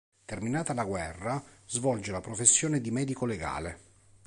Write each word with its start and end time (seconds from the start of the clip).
Terminata 0.25 0.73
la 0.73 0.83
guerra, 0.83 1.39
svolge 1.67 2.09
la 2.11 2.21
professione 2.21 2.81
di 2.81 2.89
medico 2.89 3.27
legale. 3.27 3.77